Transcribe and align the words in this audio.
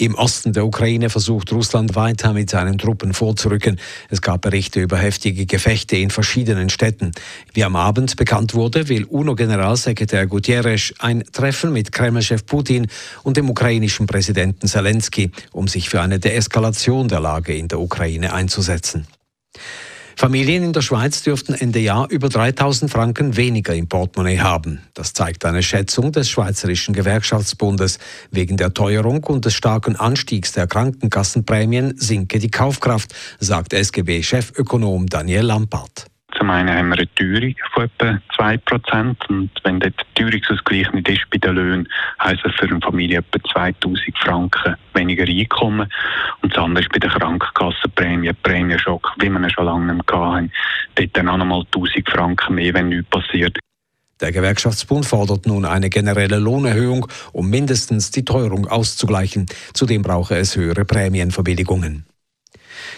Im 0.00 0.14
Osten 0.14 0.54
der 0.54 0.64
Ukraine 0.64 1.10
versucht 1.10 1.52
Russland 1.52 1.94
weiter 1.94 2.32
mit 2.32 2.48
seinen 2.48 2.78
Truppen 2.78 3.12
vorzurücken. 3.12 3.78
Es 4.08 4.22
gab 4.22 4.40
Berichte 4.40 4.80
über 4.80 4.96
heftige 4.96 5.44
Gefechte 5.44 5.94
in 5.96 6.08
verschiedenen 6.08 6.70
Städten. 6.70 7.12
Wie 7.52 7.64
am 7.64 7.76
Abend 7.76 8.16
bekannt 8.16 8.54
wurde, 8.54 8.88
will 8.88 9.04
UNO-Generalsekretär 9.04 10.26
Gutierrez 10.26 10.94
ein 11.00 11.22
Treffen 11.30 11.74
mit 11.74 11.92
Kremlchef 11.92 12.46
Putin 12.46 12.86
und 13.24 13.36
dem 13.36 13.50
ukrainischen 13.50 14.06
Präsidenten 14.06 14.68
Zelensky, 14.68 15.32
um 15.52 15.68
sich 15.68 15.90
für 15.90 16.00
eine 16.00 16.18
Deeskalation 16.18 17.08
der 17.08 17.20
Lage 17.20 17.54
in 17.54 17.68
der 17.68 17.78
Ukraine 17.78 18.32
einzusetzen. 18.32 19.06
Familien 20.20 20.62
in 20.62 20.74
der 20.74 20.82
Schweiz 20.82 21.22
dürften 21.22 21.54
Ende 21.54 21.78
Jahr 21.78 22.06
über 22.10 22.28
3000 22.28 22.90
Franken 22.90 23.38
weniger 23.38 23.74
im 23.74 23.88
Portemonnaie 23.88 24.40
haben. 24.40 24.82
Das 24.92 25.14
zeigt 25.14 25.46
eine 25.46 25.62
Schätzung 25.62 26.12
des 26.12 26.28
Schweizerischen 26.28 26.92
Gewerkschaftsbundes. 26.92 27.98
Wegen 28.30 28.58
der 28.58 28.74
Teuerung 28.74 29.24
und 29.24 29.46
des 29.46 29.54
starken 29.54 29.96
Anstiegs 29.96 30.52
der 30.52 30.66
Krankenkassenprämien 30.66 31.94
sinke 31.96 32.38
die 32.38 32.50
Kaufkraft, 32.50 33.14
sagt 33.38 33.72
SGB-Chefökonom 33.72 35.06
Daniel 35.06 35.46
Lampard. 35.46 36.09
Zum 36.40 36.48
einen 36.48 36.74
haben 36.74 36.88
wir 36.88 36.96
eine 36.96 37.14
Teuerung 37.16 37.54
von 37.74 37.84
etwa 37.84 38.18
2%. 38.38 39.14
Und 39.28 39.50
wenn 39.62 39.78
der 39.78 39.92
Teuerungsausgleich 40.14 40.90
nicht 40.92 41.08
ist 41.10 41.28
bei 41.30 41.36
den 41.36 41.54
Löhnen, 41.54 41.88
heisst 42.18 42.40
das 42.42 42.54
für 42.54 42.64
eine 42.64 42.80
Familie 42.80 43.18
etwa 43.18 43.46
2000 43.52 44.18
Franken 44.18 44.74
weniger 44.94 45.24
Einkommen. 45.24 45.86
Und 46.40 46.56
das 46.56 46.64
andere 46.64 46.82
ist 46.82 46.92
bei 46.92 46.98
der 46.98 47.10
Krankenkassenprämie, 47.10 48.32
Prämienschock, 48.42 49.12
wie 49.18 49.28
wir 49.28 49.38
ihn 49.38 49.50
schon 49.50 49.66
lange 49.66 49.92
nicht 49.92 50.10
hatten. 50.10 50.50
Dort 50.94 51.10
dann 51.12 51.28
auch 51.28 51.36
nochmal 51.36 51.62
1000 51.74 52.08
Franken 52.08 52.54
mehr, 52.54 52.72
wenn 52.72 52.88
nichts 52.88 53.10
passiert. 53.10 53.58
Der 54.22 54.32
Gewerkschaftsbund 54.32 55.04
fordert 55.04 55.46
nun 55.46 55.66
eine 55.66 55.90
generelle 55.90 56.38
Lohnerhöhung, 56.38 57.06
um 57.32 57.50
mindestens 57.50 58.12
die 58.12 58.24
Teuerung 58.24 58.66
auszugleichen. 58.66 59.44
Zudem 59.74 60.00
brauche 60.00 60.36
es 60.36 60.56
höhere 60.56 60.86
Prämienverbilligungen. 60.86 62.06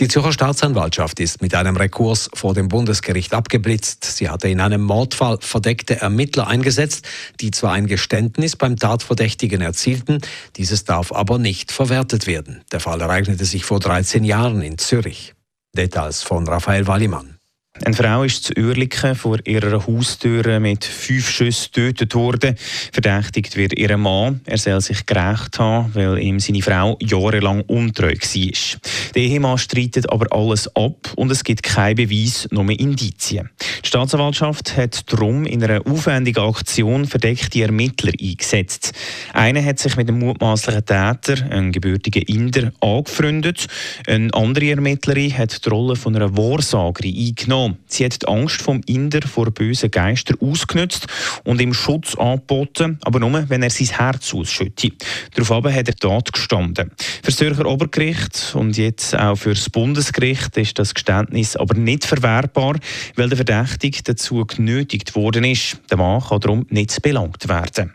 Die 0.00 0.08
Zürcher 0.08 0.32
Staatsanwaltschaft 0.32 1.20
ist 1.20 1.42
mit 1.42 1.54
einem 1.54 1.76
Rekurs 1.76 2.28
vor 2.34 2.54
dem 2.54 2.68
Bundesgericht 2.68 3.34
abgeblitzt. 3.34 4.04
Sie 4.04 4.28
hatte 4.28 4.48
in 4.48 4.60
einem 4.60 4.82
Mordfall 4.82 5.38
verdeckte 5.40 6.00
Ermittler 6.00 6.46
eingesetzt, 6.46 7.06
die 7.40 7.50
zwar 7.50 7.72
ein 7.72 7.86
Geständnis 7.86 8.56
beim 8.56 8.76
Tatverdächtigen 8.76 9.60
erzielten, 9.60 10.20
dieses 10.56 10.84
darf 10.84 11.12
aber 11.12 11.38
nicht 11.38 11.72
verwertet 11.72 12.26
werden. 12.26 12.62
Der 12.72 12.80
Fall 12.80 13.00
ereignete 13.00 13.44
sich 13.44 13.64
vor 13.64 13.80
13 13.80 14.24
Jahren 14.24 14.62
in 14.62 14.78
Zürich. 14.78 15.34
Details 15.76 16.22
von 16.22 16.46
Raphael 16.46 16.86
Wallimann. 16.86 17.33
Eine 17.82 17.96
Frau 17.96 18.22
ist 18.22 18.44
zu 18.44 18.52
Uerlikon 18.56 19.16
vor 19.16 19.38
ihrer 19.44 19.84
Haustür 19.84 20.60
mit 20.60 20.84
fünf 20.84 21.28
Schüssen 21.28 21.70
getötet 21.72 22.14
worden. 22.14 22.54
Verdächtigt 22.92 23.56
wird 23.56 23.76
ihr 23.76 23.96
Mann. 23.96 24.42
Er 24.44 24.58
soll 24.58 24.80
sich 24.80 25.04
gerecht 25.06 25.58
haben, 25.58 25.92
weil 25.92 26.20
ihm 26.20 26.38
seine 26.38 26.62
Frau 26.62 26.96
jahrelang 27.02 27.62
untreu 27.62 28.14
war. 28.14 28.80
Der 29.16 29.22
Ehemann 29.22 29.58
streitet 29.58 30.08
aber 30.08 30.32
alles 30.32 30.68
ab 30.76 31.12
und 31.16 31.32
es 31.32 31.42
gibt 31.42 31.64
keinen 31.64 31.96
Beweis, 31.96 32.46
nur 32.52 32.70
Indizien. 32.70 33.50
Die 33.82 33.88
Staatsanwaltschaft 33.88 34.76
hat 34.76 35.12
darum 35.12 35.44
in 35.44 35.64
einer 35.64 35.84
aufwendigen 35.84 36.44
Aktion 36.44 37.06
verdeckte 37.06 37.62
Ermittler 37.62 38.12
eingesetzt. 38.20 38.92
Einer 39.32 39.64
hat 39.64 39.80
sich 39.80 39.96
mit 39.96 40.08
dem 40.08 40.20
mutmaßlichen 40.20 40.86
Täter, 40.86 41.50
einem 41.50 41.72
gebürtigen 41.72 42.22
Inder, 42.22 42.72
angefreundet. 42.80 43.66
Eine 44.06 44.32
andere 44.32 44.70
Ermittlerin 44.70 45.36
hat 45.36 45.64
die 45.64 45.68
Rolle 45.68 45.96
von 45.96 46.14
einer 46.14 46.36
Wahrsagerin 46.36 47.16
eingenommen. 47.16 47.63
Sie 47.86 48.04
hat 48.04 48.22
die 48.22 48.28
Angst 48.28 48.62
vom 48.62 48.80
Inder 48.86 49.22
vor 49.22 49.50
bösen 49.50 49.90
Geistern 49.90 50.38
ausgenutzt 50.40 51.06
und 51.44 51.60
ihm 51.60 51.74
Schutz 51.74 52.14
angeboten, 52.14 52.98
aber 53.02 53.20
nur, 53.20 53.48
wenn 53.48 53.62
er 53.62 53.70
sein 53.70 53.88
Herz 53.88 54.32
ausschütte. 54.34 54.92
Daraufhin 55.34 55.74
hat 55.74 55.88
er 55.88 55.94
dort 56.00 56.32
gestanden. 56.32 56.90
Für 57.22 57.32
das 57.32 57.64
Obergericht 57.64 58.54
und 58.54 58.76
jetzt 58.76 59.16
auch 59.16 59.36
für 59.36 59.54
das 59.54 59.70
Bundesgericht 59.70 60.56
ist 60.56 60.78
das 60.78 60.94
Geständnis 60.94 61.56
aber 61.56 61.74
nicht 61.74 62.04
verwertbar, 62.04 62.76
weil 63.16 63.28
der 63.28 63.36
Verdächtige 63.36 64.02
dazu 64.02 64.44
genötigt 64.44 65.14
worden 65.14 65.44
ist. 65.44 65.78
Der 65.90 65.98
Mann 65.98 66.22
kann 66.22 66.40
darum 66.40 66.66
nicht 66.70 67.00
belangt 67.02 67.48
werden. 67.48 67.94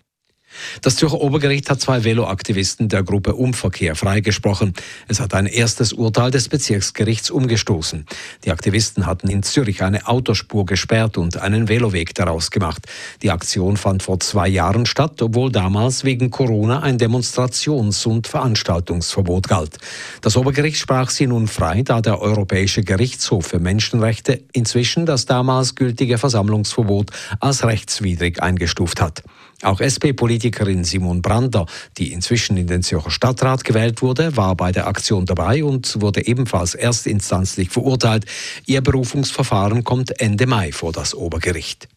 Das 0.81 0.95
Zürcher 0.95 1.21
Obergericht 1.21 1.69
hat 1.69 1.81
zwei 1.81 2.03
Veloaktivisten 2.03 2.89
der 2.89 3.03
Gruppe 3.03 3.35
Umverkehr 3.35 3.95
freigesprochen. 3.95 4.73
Es 5.07 5.19
hat 5.19 5.33
ein 5.33 5.45
erstes 5.45 5.93
Urteil 5.93 6.31
des 6.31 6.49
Bezirksgerichts 6.49 7.29
umgestoßen. 7.29 8.05
Die 8.45 8.51
Aktivisten 8.51 9.05
hatten 9.05 9.29
in 9.29 9.43
Zürich 9.43 9.83
eine 9.83 10.07
Autospur 10.07 10.65
gesperrt 10.65 11.17
und 11.17 11.37
einen 11.37 11.67
Veloweg 11.67 12.13
daraus 12.15 12.51
gemacht. 12.51 12.87
Die 13.21 13.31
Aktion 13.31 13.77
fand 13.77 14.03
vor 14.03 14.19
zwei 14.19 14.47
Jahren 14.47 14.85
statt, 14.85 15.21
obwohl 15.21 15.51
damals 15.51 16.03
wegen 16.03 16.29
Corona 16.29 16.81
ein 16.81 16.97
Demonstrations- 16.97 18.05
und 18.05 18.27
Veranstaltungsverbot 18.27 19.47
galt. 19.47 19.77
Das 20.21 20.37
Obergericht 20.37 20.77
sprach 20.77 21.09
sie 21.09 21.27
nun 21.27 21.47
frei, 21.47 21.81
da 21.83 22.01
der 22.01 22.21
Europäische 22.21 22.83
Gerichtshof 22.83 23.47
für 23.47 23.59
Menschenrechte 23.59 24.43
inzwischen 24.53 25.05
das 25.05 25.25
damals 25.25 25.75
gültige 25.75 26.17
Versammlungsverbot 26.17 27.11
als 27.39 27.63
rechtswidrig 27.63 28.41
eingestuft 28.41 29.01
hat. 29.01 29.23
Auch 29.61 29.81
SP-Politikerin 29.81 30.85
Simon 30.85 31.21
Brander, 31.21 31.65
die 31.97 32.13
inzwischen 32.13 32.55
in 32.55 32.67
den 32.67 32.81
Zürcher 32.81 33.11
Stadtrat 33.11 33.65
gewählt 33.65 34.01
wurde, 34.01 34.37
war 34.37 34.55
bei 34.55 34.71
der 34.71 34.87
Aktion 34.87 35.25
dabei 35.25 35.63
und 35.63 36.01
wurde 36.01 36.25
ebenfalls 36.25 36.75
erstinstanzlich 36.75 37.69
verurteilt. 37.69 38.25
Ihr 38.65 38.81
Berufungsverfahren 38.81 39.83
kommt 39.83 40.21
Ende 40.21 40.47
Mai 40.47 40.71
vor 40.71 40.93
das 40.93 41.13
Obergericht. 41.13 41.89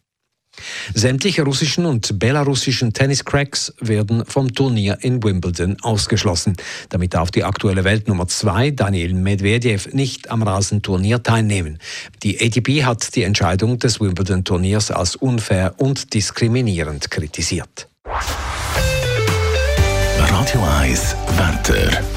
Sämtliche 0.94 1.42
russischen 1.42 1.86
und 1.86 2.18
belarussischen 2.18 2.92
Tenniscracks 2.92 3.72
werden 3.80 4.24
vom 4.26 4.54
Turnier 4.54 4.98
in 5.00 5.22
Wimbledon 5.22 5.76
ausgeschlossen. 5.82 6.56
Damit 6.90 7.14
darf 7.14 7.30
die 7.30 7.44
aktuelle 7.44 7.84
Weltnummer 7.84 8.28
2 8.28 8.72
Daniel 8.72 9.14
Medvedev 9.14 9.92
nicht 9.92 10.30
am 10.30 10.42
Rasenturnier 10.42 11.22
teilnehmen. 11.22 11.78
Die 12.22 12.40
ATP 12.40 12.84
hat 12.84 13.14
die 13.16 13.22
Entscheidung 13.22 13.78
des 13.78 14.00
Wimbledon-Turniers 14.00 14.90
als 14.90 15.16
unfair 15.16 15.74
und 15.78 16.12
diskriminierend 16.14 17.10
kritisiert. 17.10 17.88
Radio 20.18 20.62
1 20.80 21.16
Wetter. 21.36 22.11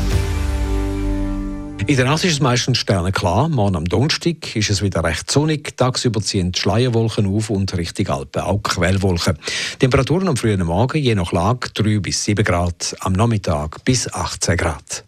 In 1.87 1.97
der 1.97 2.05
Nacht 2.05 2.23
ist 2.23 2.33
es 2.33 2.39
meistens 2.39 2.79
sternenklar. 2.79 3.47
Morgen 3.47 3.75
am 3.75 3.85
Donnerstag 3.85 4.55
ist 4.55 4.71
es 4.71 4.81
wieder 4.81 5.03
recht 5.03 5.29
sonnig. 5.29 5.77
Tagsüber 5.77 6.19
ziehen 6.19 6.51
die 6.51 6.59
Schleierwolken 6.59 7.27
auf 7.27 7.51
und 7.51 7.77
Richtung 7.77 8.07
Alpen 8.07 8.41
auch 8.41 8.63
Quellwolken. 8.63 9.37
Temperaturen 9.77 10.27
am 10.27 10.35
frühen 10.35 10.65
Morgen 10.65 10.97
je 10.97 11.13
nach 11.13 11.31
Lage 11.31 11.69
3 11.75 11.99
bis 11.99 12.23
7 12.23 12.43
Grad, 12.43 12.95
am 13.01 13.13
Nachmittag 13.13 13.85
bis 13.85 14.11
18 14.11 14.57
Grad. 14.57 15.05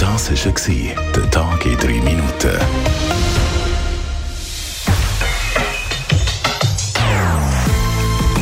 Das 0.00 0.30
war 0.32 1.12
der 1.14 1.30
Tag 1.30 1.64
in 1.64 1.76
3 1.76 1.86
Minuten. 1.86 2.58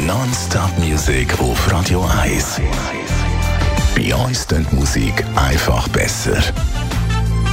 Non-Stop 0.07 0.79
Music 0.79 1.39
auf 1.39 1.71
Radio 1.71 2.03
1. 2.23 2.63
Bei 3.95 4.15
uns 4.15 4.47
die 4.47 4.75
Musik 4.75 5.23
einfach 5.35 5.87
besser. 5.89 6.43